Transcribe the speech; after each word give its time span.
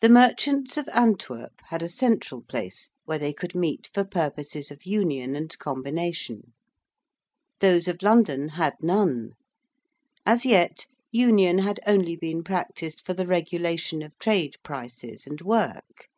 The 0.00 0.08
merchants 0.08 0.78
of 0.78 0.88
Antwerp 0.94 1.60
had 1.64 1.82
a 1.82 1.90
central 1.90 2.40
place 2.40 2.88
where 3.04 3.18
they 3.18 3.34
could 3.34 3.54
meet 3.54 3.90
for 3.92 4.02
purposes 4.02 4.70
of 4.70 4.86
union 4.86 5.36
and 5.36 5.58
combination. 5.58 6.54
Those 7.60 7.86
of 7.86 8.02
London 8.02 8.48
had 8.48 8.76
none. 8.80 9.32
As 10.24 10.46
yet 10.46 10.86
union 11.12 11.58
had 11.58 11.80
only 11.86 12.16
been 12.16 12.42
practised 12.44 13.04
for 13.04 13.12
the 13.12 13.26
regulation 13.26 14.00
of 14.00 14.18
trade 14.18 14.54
prices 14.62 15.26
and 15.26 15.38
work. 15.42 16.08